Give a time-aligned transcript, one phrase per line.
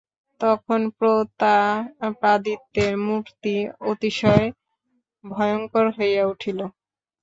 [0.41, 3.55] তখন প্রতাপাদিত্যের মুর্তি
[3.91, 4.47] অতিশয়
[5.23, 6.59] ভয়ঙ্কর হইয়া উঠিল।